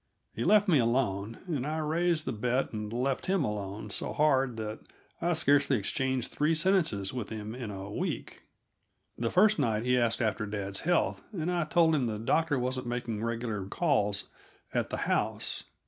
[0.33, 4.57] He left me alone, and I raised the bet and left him alone so hard
[4.57, 4.79] that
[5.21, 8.41] I scarcely exchanged three sentences with him in a week.
[9.15, 12.87] The first night he asked after dad's health, and I told him the doctor wasn't
[12.87, 14.27] making regular calls
[14.73, 15.65] at the house.